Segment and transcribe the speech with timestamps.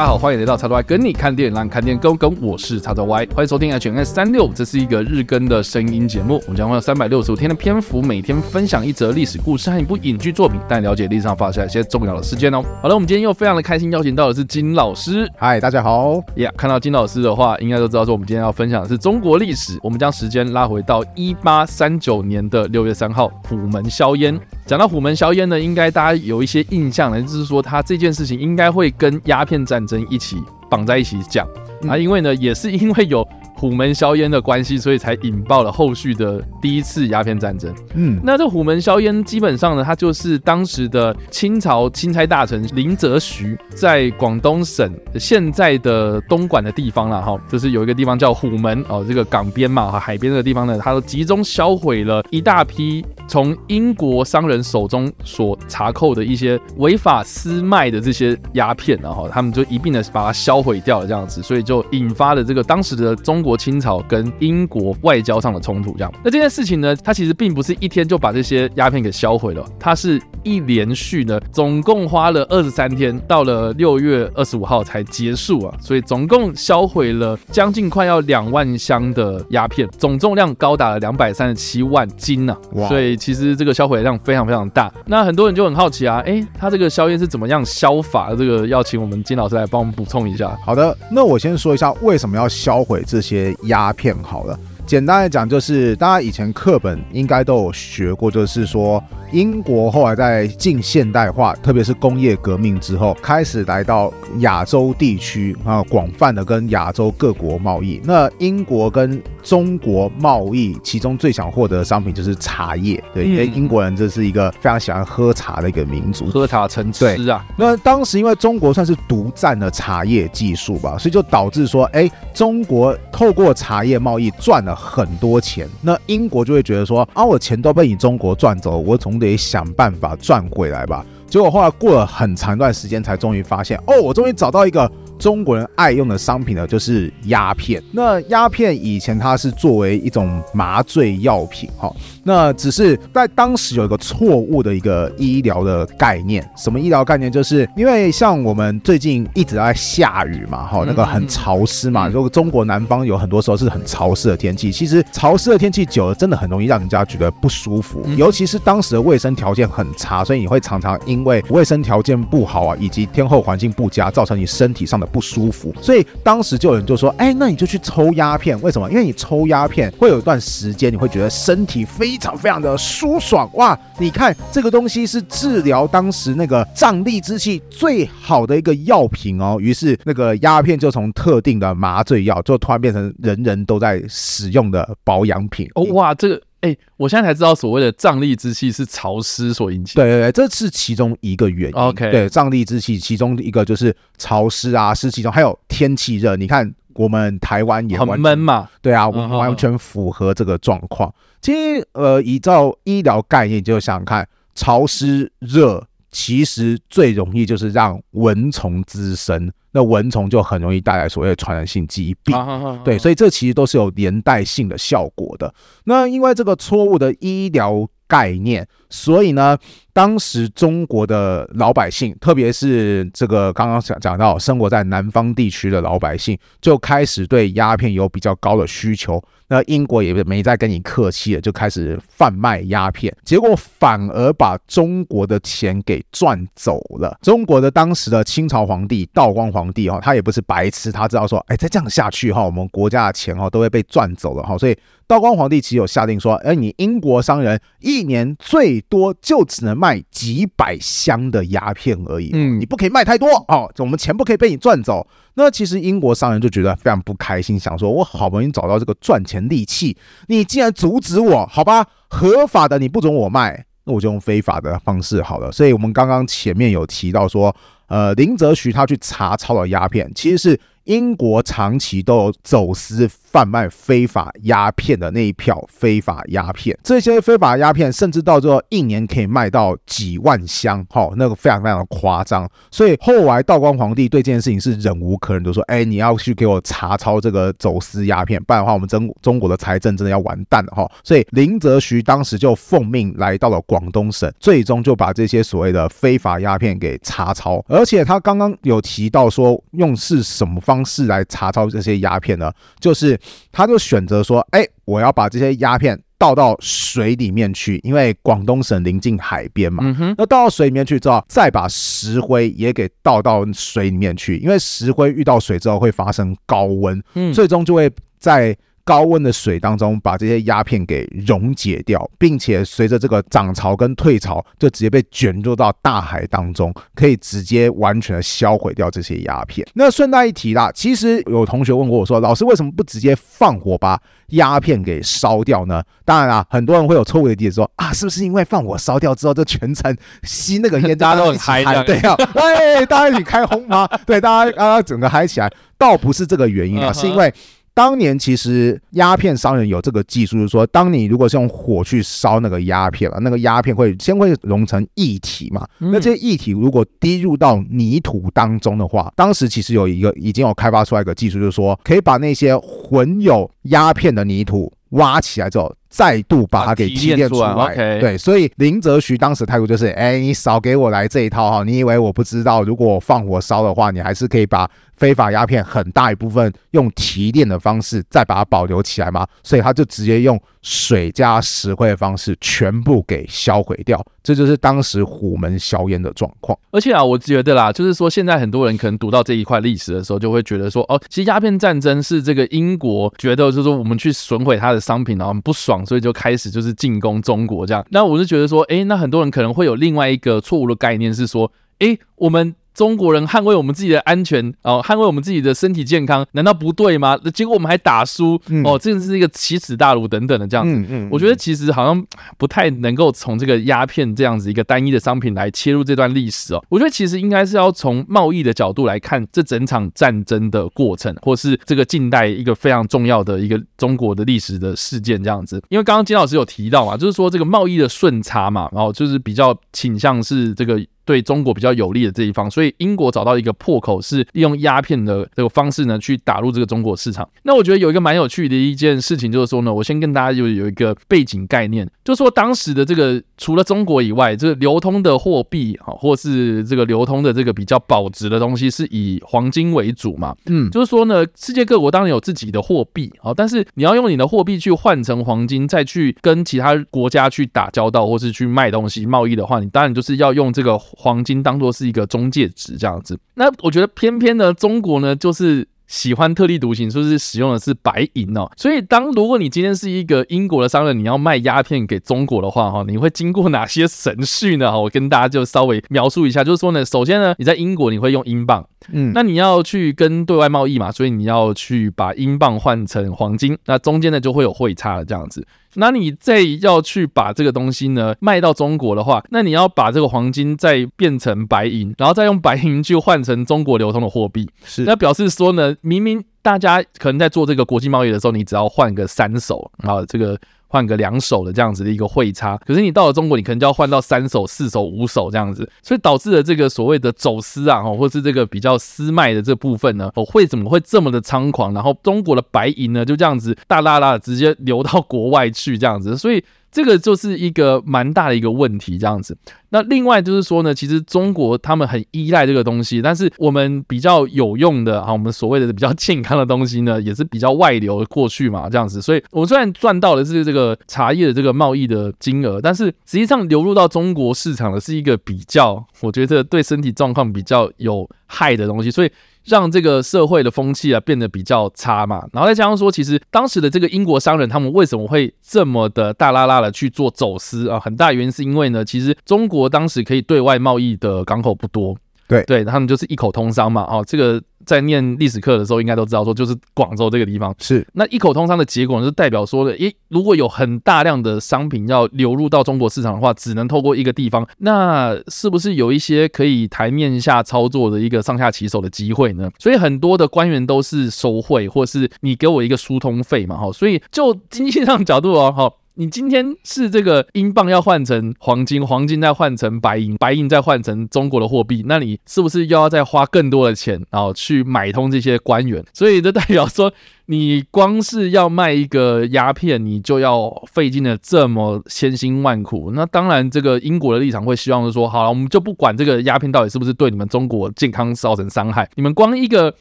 [0.00, 2.34] 大家好，欢迎来到叉叉 Y 跟你看电影，让你看电影更跟。
[2.40, 6.40] 我是叉叉 Y，欢迎收听 HNS 三六，这是一个日更的声音节目。
[6.46, 12.64] 我们将会有三百六十五天的篇幅，每天分享一则历史故事和一部影剧作品，带你了解历史上发生一些重要的事件哦。
[12.80, 15.30] 好了，我们今天又非常的开心，邀请到的是金老师。
[15.36, 16.18] 嗨，大家好。
[16.36, 19.78] 呀看到金老师的话，应该都知道说我们今天要分享的是中国历史。
[19.82, 24.40] 我们将时间拉回到一八三九年的六月三号，虎门硝烟。
[24.64, 31.46] 讲到虎门硝烟呢，应该大家有一些印象呢，就是说他这件事情应该会跟鸦片战争一起绑在一起讲。
[31.88, 33.26] 啊，因为呢，也是因为有
[33.60, 37.70] 虎门销烟的关系，所以才引爆了后续的第一次鸦片战争。
[37.92, 63.49] 嗯，那这虎门销烟基本上呢，它就是当时的清朝钦差大臣林则徐在广东省现在的东莞的地方了哈，就是有一个地方叫虎门哦，这个港边嘛，海边这个地方呢，它都集中销毁了一大批从英国商人手中所查扣的一些违法私卖的这些鸦片，然后他们就一并的把它销毁掉了这样子，所以就引发了这个当时的中国。
[63.50, 66.12] 国清朝跟英国外交上的冲突，这样。
[66.22, 75.74] 那这件事情呢，它其实并不是一天就把这些鸦片给销毁了，它是一连续呢，总共花了二十三天，到了六月二十五号才结束啊。
[75.80, 82.80] 所以总共销毁了将近快要两万箱的鸦片，总重量高达了两百三十七万斤呢、啊。
[82.80, 82.88] 哇！
[82.88, 84.92] 所以其实这个销毁量非常非常大。
[85.06, 88.34] 那很多人就很好奇啊，哎，他这个硝烟是怎么样消法？
[88.34, 90.56] 这个要请我们金老师来帮我们补充一下。
[90.64, 93.54] 好的，那我先说一下为什么要销毁这些。
[93.64, 99.02] 鸦片好了，简单来讲就是，大家以前课本应该都有学过，就是说。
[99.32, 108.00] 英国后来在近现代化，特别是工业革命之后，开始来到亚洲地区啊，广泛的跟亚洲各国贸易。
[108.04, 113.02] 那英国跟中国贸易，其中最想获得的商品就是茶叶。
[113.14, 117.46] 对，因为英国人这是一个非常喜欢喝茶的一个民族，喝茶成痴啊。
[117.56, 125.68] 那当时因为中国算是独占了茶叶技术吧，所以就导致说，哎，中国透过茶叶贸易赚了很多钱。
[125.80, 131.06] 那英国就会觉得说，啊，我钱都被你中国赚走，我从得想办法赚回来吧。
[131.28, 134.90] 结果后来过了很长一段时间，才终于发现，哦，我终于找到一个。
[135.20, 137.80] 中国人爱用的商品呢，就是鸦片。
[137.92, 141.94] 那鸦片以前它是作为一种麻醉药品，哈。
[142.24, 146.48] 那只是在当时有一个错误的一个医疗的概念。
[146.56, 147.30] 什么医疗概念？
[147.30, 152.08] 就是因为像我们最近一直在下雨嘛，哈，那个很潮湿嘛。
[152.08, 158.02] 如果中国南方有很多时候是很潮湿的天气，其实潮湿的天气久了，真的很容易让人家觉得不舒服。
[158.16, 165.09] 尤其是当时的卫生条件很差，所以你会常常因为卫生条件不好啊，以及天候环境不佳，造成你身体上的。
[165.12, 168.90] 不舒服，所以当时就有人就说：“哎，那你就去抽鸦片，为什么？
[168.90, 173.78] 因为你抽鸦片会有一段时间，你会觉得身体非常非常的舒爽哇！
[173.98, 179.56] 你看这个东西是治疗当时那个瘴癘之气最好的一个药品哦。
[179.60, 186.14] 于是那个鸦片就从特定的麻醉药，就突然变成人人都在使用的保养品哦哇！
[186.14, 190.02] 这个。”哎、欸，我现在才知道所谓的瘴疠之气是潮湿所引起的。
[190.02, 191.76] 对对对，这是其中一个原因。
[191.76, 196.36] OK，对，瘴疠之气其中一个就是潮湿啊，湿气重，还有天气热。
[196.36, 198.68] 你看我们台湾也很闷嘛。
[198.82, 201.12] 对啊，我们完全符合这个状况。
[201.40, 205.86] 其实，呃，依照医疗概念，就想想看，潮湿热。
[206.12, 212.36] 其实最容易就是让蚊虫滋生，那蚊虫就很容易带来所谓的传染性疾病。
[212.84, 215.52] 对，所以这其实都是有连带性的效果的。
[215.84, 219.56] 那因为这个错误的医疗概念，所以呢，
[219.92, 229.22] 当时中国的老百姓，特别是这个刚刚讲讲到生活在南方地区的老百姓，就开始对鸦片有比较高的需求。
[229.52, 237.18] 那英国也没再跟你客气了，就开始贩卖鸦片，结果反而把中国的钱给赚走了。
[237.20, 255.06] 中国的当时的清朝皇帝道光皇帝哈，他也不是白痴，他知道说，哎，再这样下去哈，我们国家的钱哈都会被赚走了哈，所以道光皇帝其实有下令说，哎，你英国商人一年最多就只能卖几百箱的鸦片而已，嗯，你不可以卖太多哦，我们钱不可以被你赚走。
[255.34, 259.96] 那其实英国商人就觉得非常不开心，想说：“我好不容易找到这个赚钱利器，
[260.26, 261.46] 你竟然阻止我？
[261.46, 267.54] 好吧，合法的你不准我卖，那我就用非法的方式好了。”所以，我们刚刚前面有提到说，
[267.90, 282.48] 呃，林则徐他去查抄了鸦片，其实是英国长期都有走私贩卖非法鸦片的那一票非法鸦片，这些非法鸦片甚至到最后一年可以卖到几万箱，哈，那个非常非常的夸张。
[282.72, 297.64] 所以后来道光皇帝对这件事情是忍无可忍，就说：“哎，你要去给我查抄这个走私鸦片，不然的话，我们中中国的财政真的要完蛋了，哈。”所以林则徐当时就奉命来到了广东省，最终就把这些所谓的非法鸦片给查抄。
[297.68, 302.50] 而且他刚刚有提到说，用是什么方式来查抄这些鸦片呢？
[302.78, 303.18] 就是
[303.52, 309.84] 他就选择说：“哎，我要把这些鸦片倒到水里面去，因为广东省临近海边嘛。
[310.16, 317.02] 那倒到水里面去之后，再把石灰也给倒到水里面去，因为石灰遇到水之后会发生高温，
[317.32, 329.66] 最终就会在。”高温的水当中，把这些鸦片给溶解掉，并且随着这个涨潮跟退潮，就直接被卷入到大海当中，可以直接完全的销毁掉这些鸦片。
[329.74, 335.82] 那顺带一提啦，其实有同学问过我说，老师为什么不直接放火把鸦片给烧掉呢？
[336.04, 343.88] 当然啦，很多人会有错误的理解说啊，是不是因为放火烧掉之后，就全程吸那个烟， 大家都很嗨，对啊，哎，大家一起开轰吗？
[344.04, 347.32] 对，大家啊，整个嗨起来，倒不是这个原因啊，是因为。
[347.72, 355.66] 当年其实鸦片商人有这个技术，就是说，当你如果是用火去烧那个鸦片啊，那个鸦片会先会融成液体嘛。
[355.78, 367.48] 那这些液体如果滴入到泥土当中的话，当时其实有一个已经有开发出来一个技术，就是说可以把那些混有鸦片的泥土挖起来之后，再度把它给提炼出来。
[367.48, 371.64] 啊、出来对，所以林则徐当时态度就是：哎，你少给我来这一套哈！
[371.64, 372.62] 你以为我不知道？
[372.62, 374.68] 如果我放火烧的话，你还是可以把。
[375.00, 386.56] 非法鸦片很大一部分用提炼的方式再把它保留起来嘛，所以他就直接用水加石灰的方式全部给销毁掉，这就是当时虎门销烟的状况。
[386.70, 397.82] 而且啊，我觉得啦，就是说现在很多人可能读到这一块历史的时候，就会觉得说，哦，其实鸦片战争是这个英国觉得就是说我们去损毁它的商品，然后很不爽，所以就开始就是进攻中国这样。
[397.88, 402.54] 那我是觉得说，诶，那很多人可能会有另外一个错误的概念是说，诶，我们。
[402.74, 407.16] 中国人捍卫我们自己的安全哦，捍卫我们自己的身体健康，难道不对吗？
[407.34, 410.74] 结果我们还打输、嗯、哦，这个是一个奇耻大辱等等的这样子。
[410.74, 412.06] 嗯嗯，我觉得其实好像
[412.38, 416.64] 不太能够从这个鸦片这样子一个单一的商品来切入这段历史哦。
[416.68, 425.62] 我觉得其实应该是要从贸易的角度来看这整场战争的过程，或是这个近代一个非常重要的一个中国的历史的事件这样子。
[425.68, 430.80] 因为刚刚金老师有提到嘛，就是说这个贸易的顺差嘛，然后就是比较倾向是这个。
[431.10, 437.28] 对中国比较有利的这一方，所以英国找到一个破口，是利用鸦片的这个方式呢，去打入这个中国市场。
[437.42, 450.36] 那我觉得有一个蛮有趣的一件事情，就是说呢，我先跟大家有有一个背景概念，就是说当时的这个除了中国以外，这个流通的货币啊，或是这个流通的这个比较保值的东西，是以黄金为主嘛。
[450.46, 460.78] 嗯，就是说呢，世界各国当然有自己的货币啊，但是你要用你的货币去换成黄金，再去跟其他国家去打交道，或是去卖东西贸易的话，你当然就是要用这个。
[461.00, 468.48] 黄金当做是一个中介值这样子，那我觉得偏偏呢，中国呢就是喜欢特立独行，说是使用的是白银哦。
[468.56, 474.80] 所以当如果你今天是一个英国的商人，你要卖鸦片给中国的话，哈，你会经过哪些程序呢？
[474.80, 485.46] 我跟大家就稍微描述一下，就是说呢，首先呢，你在英国你会用英镑，嗯，那你要去跟对外贸易嘛，所以你要去把英镑换成黄金，那中间呢就会有汇差了这样子。
[485.74, 494.48] 那你再要去把这个东西呢卖到中国的话，那你要把这个黄金再变成白银，然后再用白银去换成中国流通的货币。
[494.64, 500.38] 是，那表示说呢，明明大家可能在做这个国际贸易的时候，你只要换个三手啊，这个。
[500.70, 511.74] 换个两手的这样子的一个汇差，可是你到了中国，你可能就要换到三手、四手、五手这样子，所以导致了这个所谓的走私啊，或是这个比较私卖的这部分呢，哦，会怎么会这么的猖狂？
[511.74, 516.42] 然后中国的白银呢，就这样子大拉拉的直接流到国外去这样子，所以。
[516.70, 519.36] 这个就是一个蛮大的一个问题，这样子。
[519.70, 529.00] 那另外就是说呢，其实中国他们很依赖这个东西，但是我们比较有用的啊，我们所谓的比较健康的东西呢， 也是比较外流过去嘛，这样子。
[529.00, 539.10] 所以我虽然赚到的是这个茶叶的这个贸易的金额，但是实际上流入到中国市场的是一个比较，我觉得对身体状况比较有害的东西，所以。
[539.50, 547.78] 让这个社会的风气啊变得比较差嘛，然后再加上说，其实当时的这个英国商人他们为什么会这么的大拉拉的去做走私啊？
[547.80, 551.96] 很大原因是因为呢，其实中国当时可以对外贸易的港口不多，
[552.28, 569.50] 对对，他们就是一口通商嘛，哦，这个在念历史课的时候应该都知道，说就是广州这个地方是那一口通商的结果，是代表说的，诶，如果有很大量的商品要流入到中国市场的话，只能透过一个地方，那是不是有一些可以台面下操作的一个上下其手的机会呢？
[569.58, 575.72] 所以很多的官员都是收贿，或是你给我一个疏通费嘛，哈，所以就经济上角度哦，哈。
[576.00, 585.84] 你今天是这个英镑要换成黄金，黄金再换成白银，白银再换成中国的货币，那你是不是又要再花更多的钱，然后去买通这些官员？
[585.92, 586.90] 所以这代表说。
[587.30, 592.90] 你光是要卖一个鸦片，你就要费尽了这么千辛万苦。
[592.92, 599.72] 那当然，这个英国的立场会希望是说，好了，我们就不管这个鸦片到底是不是对你们中国健康造成伤害，你们光一个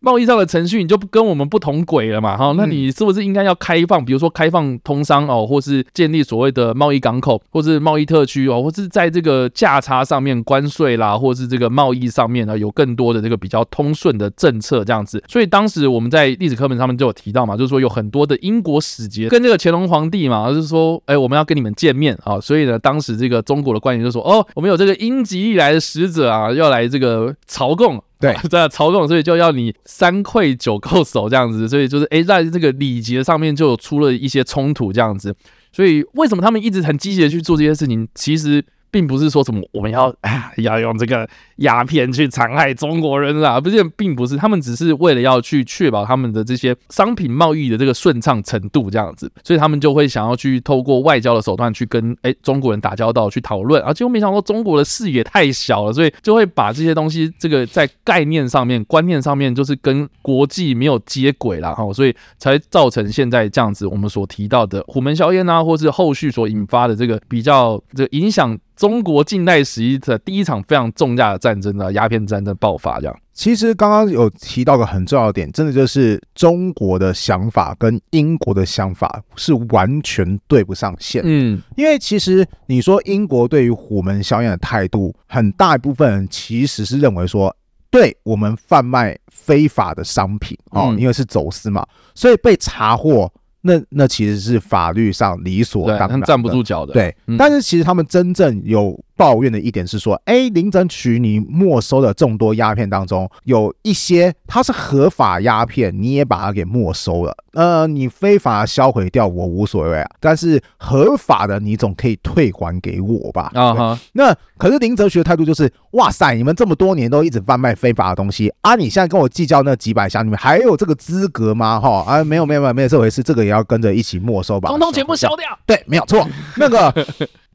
[0.00, 2.36] 贸易上的程序，你就跟我们不同轨了嘛？
[2.36, 15.22] 哈，那你是不是应该要开放，比如说开放通商哦，或是建立所谓的贸易港口，或是贸易特区哦，或是在这个价差上面关税啦，或是这个贸易上面呢，有更多的这个比较通顺的政策这样子。
[15.28, 17.46] 所以当时我们在历史课本上面就有提到。
[17.46, 35.32] 嘛，就是说有很多的英国使节跟这个乾隆皇帝嘛，就是说，哎，我们要跟你们见面啊，所以呢，当时这个中国的官员就说，哦，我们有这个英吉利来的使者啊，要来这个朝贡，对，在朝贡，所以就要你三跪九叩首这样子，所以就是，哎，在这个礼节上面就有出了一些冲突这样子，
[35.70, 38.08] 所以为什么他们一直很积极的去做这些事情？
[38.12, 38.64] 其实。
[38.90, 68.58] 并不是说什么我们要 啊要用这个鸦片去残害中国人啦，不是，并不是，他们只是为了要去确保他们的这些商品贸易的这个顺畅程度这样子，所以他们就会想要去透过外交的手段去跟诶中国人打交道去讨论，而结果没想到中国的视野太小了，所以就会把这些东西这个在概念上面、观念上面就是跟国际没有接轨了哈，所以才造成现在这样子我们所提到的虎门销烟啊，或是后续所引发的这个比较这影响。
[68.76, 73.16] 中国近代史的第一场非常重大的战争的鸦片战争爆发，这样。
[73.32, 81.22] 其实刚刚有提到个很重要的点，真的就是中国的想法跟英国的想法是完全对不上线。
[81.24, 87.54] 嗯，因为其实你说英国对于虎门销烟的态度，很大一部分人其实是认为说，
[87.90, 93.32] 对我们贩卖非法的商品哦，因为是走私嘛，所以被查获。
[93.66, 96.94] 那那其实是法律上理所当然，站不住脚的。
[96.94, 98.98] 对，但是其实他们真正有。
[99.16, 107.34] 抱怨的一点是说，哎，林则徐，你没收的众多鸦片当中，有一些它是合法鸦片，你也把它给没收了。
[107.54, 113.50] 呃，你非法销毁掉我无所谓啊，但是合法的你总可以退还给我吧？
[113.54, 113.98] 啊哈。
[114.12, 121.80] 那可是林则徐的态度就是，哇塞，你们这么多年都一直贩卖非法的东西啊，你现在跟我计较那几百箱，你们还有这个资格吗？
[121.80, 124.68] 哈啊，没有没有没有没有这回事，这个也要跟着一起没收吧？
[124.68, 125.58] 通通全部销掉。
[125.64, 126.94] 对，没有错，那个。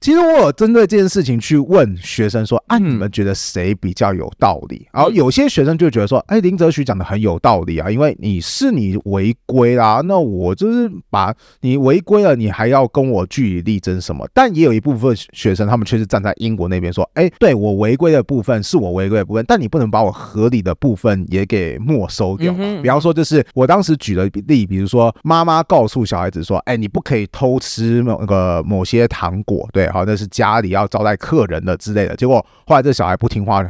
[0.01, 22.51] 其实我有针对这件事情去问学生说：“啊，你们觉得谁比较有道理？”然后有些学生就觉得说：“哎，林则徐讲的很有道理啊，因为你是你违规啦，那我就是把你违规了，你还要跟我据理力争什么？”但也有一部分学生，他们却是站在英国那边说：“哎，对我违规的部分是我违规的部分，但你不能把我合理的部分也给没收掉。
[22.81, 33.61] 比方说，就是我当时举了例，比如说妈妈告诉小孩子说：‘哎，你不可以偷吃某个某些糖果，对。’好，那是家里要招待客人的之类的，结果后来这小孩不听话，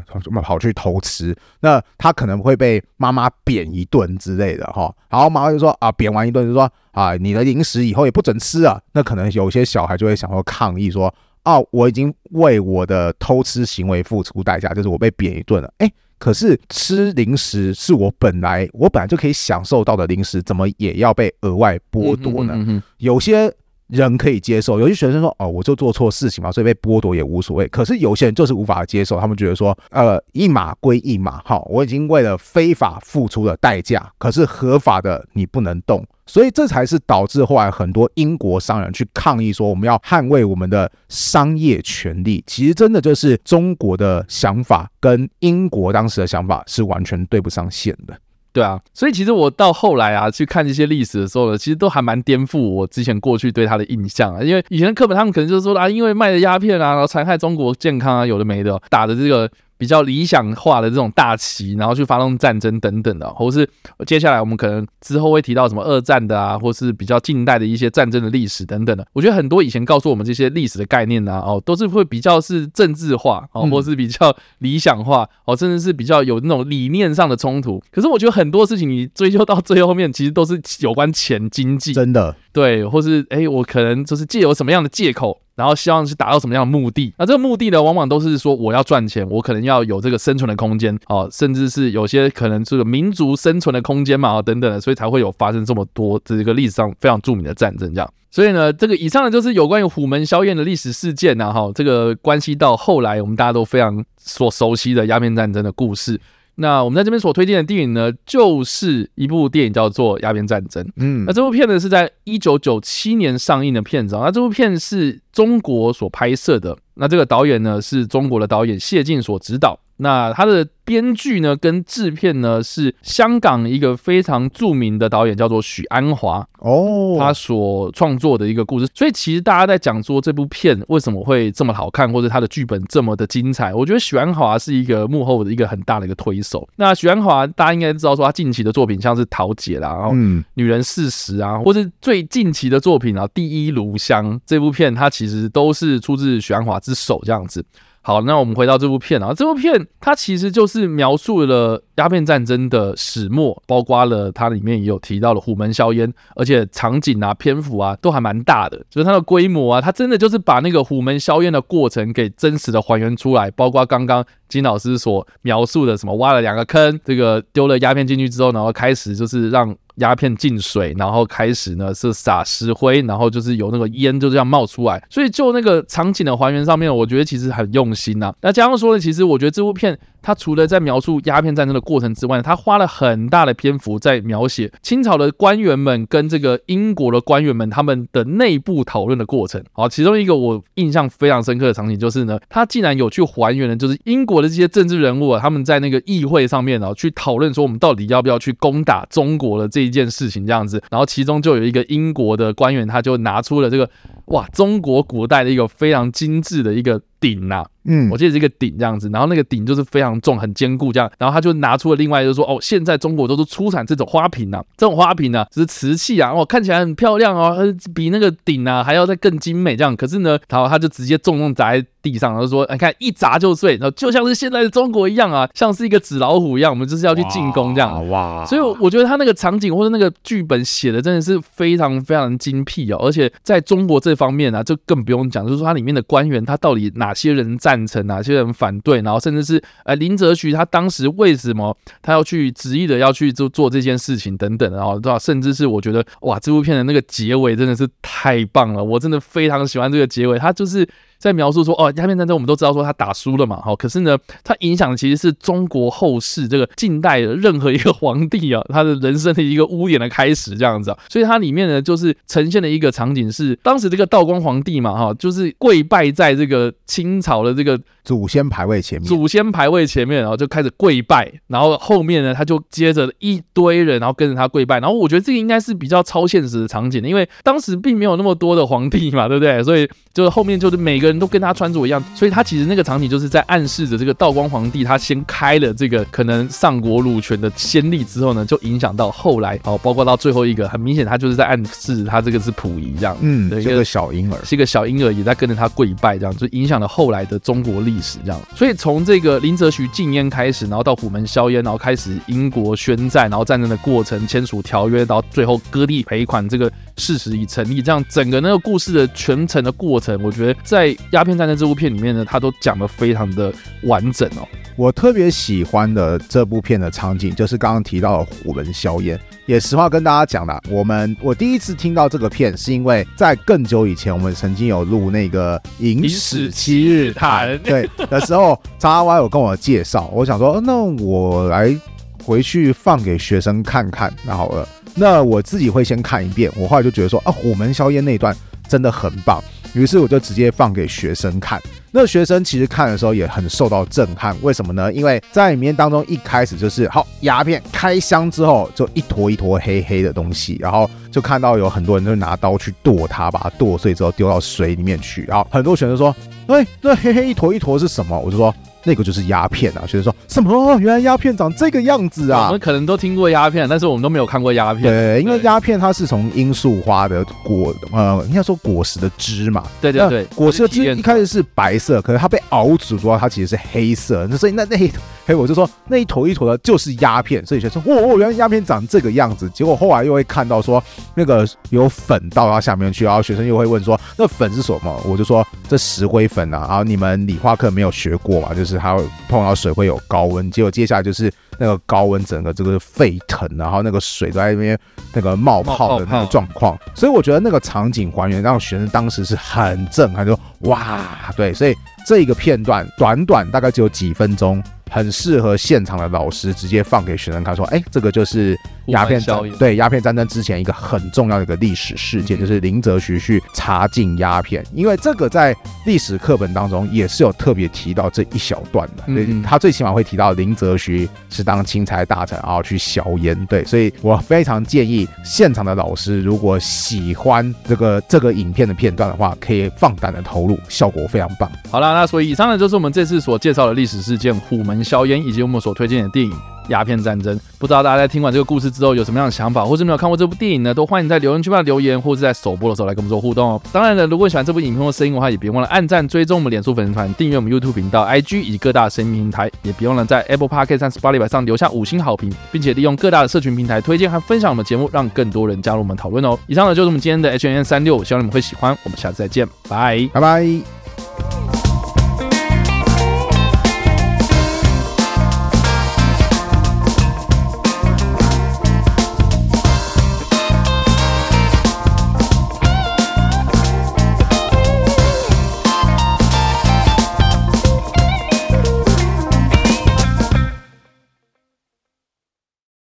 [0.41, 4.93] 跑去偷吃，那他可能会被妈妈扁一顿之类的哈。
[5.09, 8.79] 然后妈妈就说啊，扁完一顿就说啊，你的零食以后也不准吃啊。
[8.93, 11.13] 那可能有些小孩就会想说抗议说
[11.43, 15.73] 啊，我已经为我的偷吃行为付出代价，就是我被扁一顿了。
[15.79, 22.83] 哎，可是吃零食是我本来我本来就可以享受到的零食，怎么也要被额外剥夺呢？
[22.97, 23.53] 有些。
[23.91, 48.17] 人可以接受，有些学生说：“哦，我就做错事情嘛，所以被剥夺也无所谓。”可是有些人就是无法接受，他们觉得说：“呃，一码归一码，好，我已经为了非法付出了代价，可是合法的你不能动。”所以这才是导致后来很多英国商人去抗议说：“我们要捍卫我们的商业权利。”其实真的就是中国的想法跟英国当时的想法是完全对不上线的。
[48.53, 54.43] 对啊，所以其实我到后来啊去看这些历史的时候呢，其实都还蛮颠覆我之前过去对他的印象啊。
[54.43, 59.49] 因为以前的课本他们可能就是说啊，因为卖的鸦片啊，然后残害中国健康啊，有的没的，打的这个。
[59.81, 63.67] 比较理想化的这种大旗，然后去发动战争等等的，或是
[64.05, 69.03] 接下来我们可能之后会提到什么二战的啊，或是比较近代的一些战争的历史等等的。
[69.11, 77.81] 我觉得很多以前告诉我们这些历史的概念啊，哦，都是会比较是政治化哦，或是比较理想化哦，甚至是比较有那种理念上的冲突。
[77.91, 82.35] 可是我觉得很多事情你追究到最后面，其实都是有关钱经济，真的。
[82.53, 87.13] 对，或是哎，我可能就是借由什么样的借口，然后希望是达到什么样的目的？
[87.17, 98.13] 那这个目的呢，往往都是说我要赚钱，我可能要有这个生存的空间哦，甚至是有些可能这个民族生存的空间嘛，哦，等等的，所以才会有发生这么多这个历史上非常著名的战争这样。
[98.29, 106.19] 所以呢，这个以上呢就是有关于虎门销烟的历史事件呐，哈，这个关系到后来我们大家都非常所熟悉的鸦片战争的故事。
[106.55, 110.83] 那我们在这边所推荐的电影呢，就是一部电影叫做《鸦片战争》。
[110.97, 114.15] 嗯，那这部片呢是在一九九七年上映的片子。
[114.15, 116.77] 那这部片是中国所拍摄的。
[116.95, 119.79] 那这个导演呢是中国的导演谢晋所执导。
[119.97, 128.87] 那他的编剧呢跟制片呢是香港一个非常著名的导演，叫做许鞍华哦，他所创作的一个故事。
[128.95, 136.67] 所以其实大家在讲说这部片为什么会这么好看，或者他的剧本这么的精彩，我觉得许鞍华是一个幕后的一个很大的一个推手。
[136.77, 140.13] 那许鞍华大家应该知道说他近期的作品像是《桃姐》啦，然后
[140.55, 147.63] 《女人四十》啊，或是最近期的作品啊，《第一炉香》这部片，它其实都是出自许鞍华之手这样子。
[148.03, 169.75] 好，那我们回到这部片啊，这部片它其实就是描述了鸦片战争的始末，包括了它里面也有提到了虎门销烟，而且场景啊、篇幅啊都还蛮大的，就是它的规模啊，它真的就是把那个虎门销烟的过程给真实的还原出来，包括刚刚金老师所描述的什么挖了两个坑，这个丢了鸦片进去之后，然后开始就是让。
[169.95, 178.35] 鸦片进水，然后开始呢是撒石灰，然后就是有那个烟就这样冒出来，所以就那个场景的还原上面，我觉得其实很用心呐、啊。
[178.41, 179.99] 那加上说呢，其实我觉得这部片。
[180.21, 189.63] 他除了在描述鸦片战争的过程之外，他花了很大的篇幅在描写清朝的官员们跟这个英国的官员们他们的内部讨论的过程。
[189.73, 200.81] 好，其中一个我印象非常深刻的场景就是呢，他竟然有去还原了，就是英国的这些政治人物啊，他们在那个议会上面啊，去讨论说我们到底要不要去攻打中国的这一件事情这样子。
[200.89, 203.89] 然后其中就有一个英国的官员，他就拿出了这个
[204.25, 207.63] 哇，中国古代的一个非常精致的一个鼎呐。
[207.83, 217.57] 嗯，我记得是一个鼎这样子，然后那个鼎就是非常重、很坚固这样，然后他就拿出了另外就是说，哦，现在中国都是出产这种花瓶啊，这种花瓶呢，就是瓷器啊，哦，看起来很漂亮哦，
[217.95, 238.53] 比那个鼎啊还要再更精美这样，可是呢，然后他就直接重重砸在地上，然后说，你看一砸就碎，然后就像是现在的中国一样啊，像是一个纸老虎一样，我们就是要去进攻这样，哇，所以我觉得他那个场景或者那个剧本写的真的是非常非常精辟哦，而且在中国这方面呢，就更不用讲，就是说它里面的官员他到底哪哪些人赞成，哪些人。
[238.53, 245.19] 反对，然后甚至是呃林则徐他当时为什么他要去执意的要去做做这件事情等等，然后对吧？
[245.19, 250.87] 甚至是我觉得哇，这部片的那个结尾真的是太棒了，我真的非常喜欢这个结尾，他就是。
[251.21, 279.63] 在描述说哦，鸦片战争我们都知道说他打输了嘛，哦，可是呢，它影响的其实是中国后世这个近代的任何一个皇帝啊， 他的人生的一个污点的开始这样子，所以它里面呢就是呈现的一个场景是当时这个道光皇帝嘛，哈，就是跪拜在这个清朝的这个祖先牌位前面，祖先牌位前面，然后就开始跪拜，然后后面呢他就接着一堆人，然后跟着他跪拜，然后我觉得这个应该是比较超现实的场景，因为当时并没有那么多的皇帝嘛，对不对？
[279.63, 281.11] 所以就是后面就是每个。
[281.11, 298.39] 人都跟他穿着一样，所以他其实那个场景就是在暗示着这个道光皇帝他先开了这个可能上国虏权的先例之后呢，就影响到后来哦，包括到最后一个，很明显他就是在暗示他这个是溥仪这样，嗯，对，一个小婴儿，是一个小婴儿也在跟着他跪拜这样，就影响了后来的中国历历史这样。
[298.55, 310.95] 所以从这个林则徐禁烟开始，然后到虎门销烟，然后开始英国宣战，然后战争的过程，签署条约，到最后割地赔款，这个事实已成立，这样整个那个故事的全程的过程，我觉得在。
[311.11, 314.47] 鸦片战争这部片里面呢，他都讲得非常的完整哦。
[314.75, 319.19] 我特别喜欢的这部片的场景，就是刚刚提到的虎门硝烟。
[319.45, 331.75] 也实话跟大家讲啦，我们我第一次听到这个片，是因为在更久以前，我们曾经有录那个《影史七日谈》对的时候，叉叉 Y 有跟我介绍，我想说，那我来
[332.23, 336.49] 回去放给学生看看，那好了，那我自己会先看一遍。
[336.55, 338.33] 我后来就觉得说，啊，虎门硝烟那一段
[338.69, 339.43] 真的很棒。
[339.73, 344.35] 于是我就直接放给学生看，那学生其实看的时候也很受到震撼。
[344.41, 344.91] 为什么呢？
[344.91, 355.23] 因为在里面当中一开始就是好鸦片开箱之后就一坨一坨黑黑的东西，然后就看到有很多人就拿刀去剁它，把它剁碎之后丢到水里面去。
[355.23, 356.15] 然后很多学生说
[356.47, 358.53] ：“哎，那黑黑一坨一坨是什么？”我就说
[358.83, 360.79] ：“那个就是鸦片啊，学生说什么？
[360.79, 362.45] 原来鸦片长这个样子啊！
[362.45, 364.83] 我们可能都听过鸦片，但是我们都没有看过鸦片。
[364.83, 369.63] 对，因为鸦片它是从罂粟花的果，呃，应该说果实的汁嘛。
[369.79, 374.25] 对对对，果实的汁一开始是白色，可是它被熬煮之后，它其实是黑色。
[374.29, 374.77] 那所以那那
[375.25, 379.49] 嘿，我就说那一坨一坨的就是鸦片，所以学生说，哦，原来鸦片长这个样子。
[379.51, 380.83] 结果后来又会看到说
[381.15, 385.01] 那个有粉倒到下面去，然后学生又会问说，那粉是什么？
[385.05, 394.77] 我就说这石灰粉啊，然后你们理化课没有学过嘛，就是它会碰到水会有高温，结果接下来就是那个高温整个这个沸腾，然后那个水都在那边
[395.13, 401.75] 那个冒泡的那个状况，所以我觉得那个场景还原让学生当时是很震撼，就说哇，对，所以
[402.07, 404.61] 这一个片段短短大概只有几分钟。
[404.91, 414.61] 很适合现场的老师直接放给学生看，说：“哎，这个就是鸦片战，对，鸦片战争之前一个很重要的一个历史事件，就是林则徐去查禁鸦片。
[414.73, 423.45] 因为这个在历史课本当中也是有特别提到这一小段的，所以他最起码会提到林则徐是当钦差大臣，然后去销烟。
[423.45, 431.49] 对，所以我非常建议现场的老师，如果喜欢这个这个影片的片段的话，可以放胆的投入，效果非常棒。
[431.69, 436.33] 好了，那所以以上呢就是我们这次所介绍的历史事件——虎门硝烟，以及我们所推荐的电影。
[436.67, 440.73] 鸦片战争，不知道大家在听完这个故事之后有什么样的想法，或是没有看过这部电影呢？
[440.73, 443.61] 都欢迎在留言区帮留言，或是在首播的时候来跟我们做互动哦。
[443.73, 456.37] 当然了，如果你喜欢这部影片或声音的话，也别忘了按赞、追踪我们脸书粉丝团、订阅我们 YouTube 频道、IG 以及各大声音平台，也别忘了在 Apple Podcast 和 Spotify 上留下五星好评，并且利用各大的社群平台推荐和分享我们节目，让更多人加入我们讨论哦。
[456.47, 458.77] 以上呢就是我们今天的 H&M 365，希望你们会喜欢。
[458.83, 460.80] 我们下次再见，拜拜拜。